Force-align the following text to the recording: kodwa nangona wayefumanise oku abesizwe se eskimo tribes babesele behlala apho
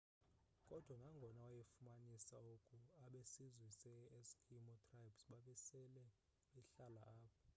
kodwa 0.67 0.93
nangona 1.01 1.41
wayefumanise 1.49 2.35
oku 2.55 2.77
abesizwe 3.05 3.67
se 3.79 3.93
eskimo 4.19 4.73
tribes 4.85 5.19
babesele 5.31 6.05
behlala 6.53 7.01
apho 7.15 7.39